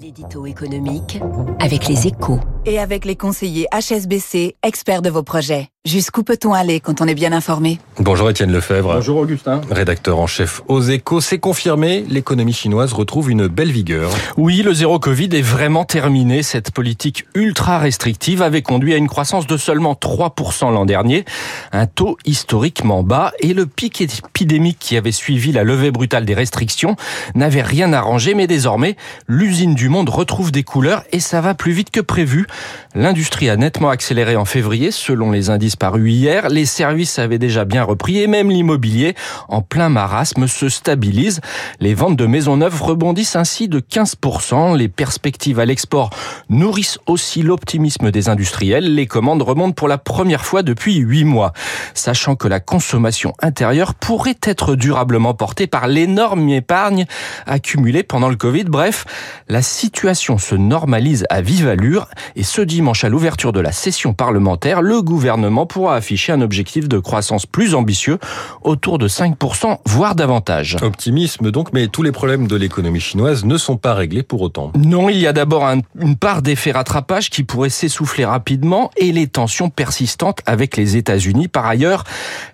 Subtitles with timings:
[0.00, 1.20] L'édito économique
[1.58, 2.38] avec les échos.
[2.66, 5.70] Et avec les conseillers HSBC, experts de vos projets.
[5.86, 7.78] Jusqu'où peut-on aller quand on est bien informé?
[7.98, 8.92] Bonjour Étienne Lefebvre.
[8.94, 9.62] Bonjour Augustin.
[9.70, 14.10] Rédacteur en chef aux échos, c'est confirmé, l'économie chinoise retrouve une belle vigueur.
[14.36, 16.42] Oui, le zéro Covid est vraiment terminé.
[16.42, 21.24] Cette politique ultra restrictive avait conduit à une croissance de seulement 3% l'an dernier,
[21.72, 26.34] un taux historiquement bas, et le pic épidémique qui avait suivi la levée brutale des
[26.34, 26.96] restrictions
[27.34, 28.96] n'avait rien arrangé, mais désormais,
[29.26, 32.46] l'usine du monde retrouve des couleurs et ça va plus vite que prévu.
[32.94, 36.48] L'industrie a nettement accéléré en février, selon les indices parus hier.
[36.48, 39.14] Les services avaient déjà bien repris et même l'immobilier,
[39.48, 41.40] en plein marasme, se stabilise.
[41.80, 44.76] Les ventes de maisons neuves rebondissent ainsi de 15%.
[44.76, 46.10] Les perspectives à l'export
[46.48, 48.94] nourrissent aussi l'optimisme des industriels.
[48.94, 51.52] Les commandes remontent pour la première fois depuis 8 mois.
[51.94, 57.06] Sachant que la consommation intérieure pourrait être durablement portée par l'énorme épargne
[57.46, 58.64] accumulée pendant le Covid.
[58.64, 59.04] Bref,
[59.48, 64.12] la situation se normalise à vive allure et ce dimanche à l'ouverture de la session
[64.12, 68.18] parlementaire, le gouvernement pourra afficher un objectif de croissance plus ambitieux
[68.62, 70.78] autour de 5%, voire davantage.
[70.82, 74.72] Optimisme donc, mais tous les problèmes de l'économie chinoise ne sont pas réglés pour autant.
[74.76, 79.12] Non, il y a d'abord un, une part d'effet rattrapage qui pourrait s'essouffler rapidement et
[79.12, 81.46] les tensions persistantes avec les États-Unis.
[81.46, 82.02] Par ailleurs,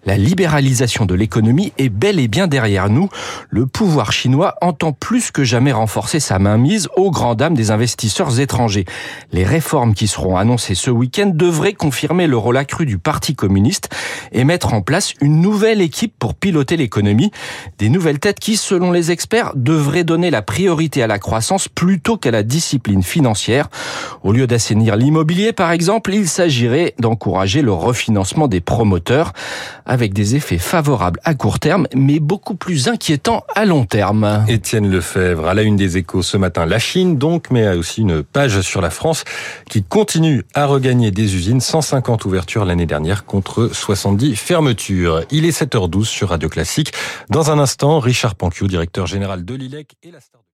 [0.05, 3.09] la libéralisation de l'économie est bel et bien derrière nous.
[3.49, 8.41] Le pouvoir chinois entend plus que jamais renforcer sa mainmise aux grand dames des investisseurs
[8.41, 8.85] étrangers.
[9.33, 13.89] Les réformes qui seront annoncées ce week-end devraient confirmer le rôle accru du Parti communiste
[14.33, 17.31] et mettre en place une nouvelle équipe pour piloter l'économie.
[17.79, 22.19] Des nouvelles têtes qui, selon les experts, devraient donner la priorité à la croissance plutôt
[22.19, 23.69] qu'à la discipline financière.
[24.23, 29.33] Au lieu d'assainir l'immobilier, par exemple, il s'agirait d'encourager le refinancement des promoteurs
[29.87, 34.45] avec des effets favorables à court terme, mais beaucoup plus inquiétants à long terme.
[34.49, 38.23] Étienne Lefebvre, à la une des échos ce matin, la Chine donc, mais aussi une
[38.23, 39.25] page sur la France
[39.69, 45.23] qui continue à regagner des usines, 150 ouvertures l'année dernière contre 70 fermetures.
[45.31, 46.93] Il est 7h12 sur Radio Classique.
[47.31, 50.45] Dans un instant, Richard Panquiou, directeur général de l'ILEC et la star